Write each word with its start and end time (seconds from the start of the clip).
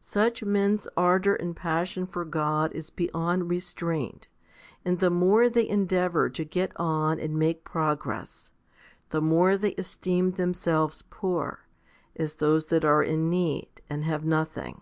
Such 0.00 0.42
men's 0.42 0.88
ardour 0.96 1.34
and 1.34 1.54
passion 1.54 2.06
for 2.06 2.24
God 2.24 2.72
is 2.72 2.88
beyond 2.88 3.50
restraint, 3.50 4.28
and 4.82 4.98
the 4.98 5.10
more 5.10 5.50
they 5.50 5.68
endeavour 5.68 6.30
to 6.30 6.42
get 6.46 6.72
on 6.76 7.20
and 7.20 7.38
make 7.38 7.64
progress, 7.64 8.50
the 9.10 9.20
more 9.20 9.58
they 9.58 9.74
esteem 9.76 10.30
themselves 10.30 11.04
poor, 11.10 11.66
as 12.16 12.36
those 12.36 12.68
that 12.68 12.86
are 12.86 13.02
in 13.02 13.28
need 13.28 13.82
and 13.90 14.04
have 14.04 14.24
nothing. 14.24 14.80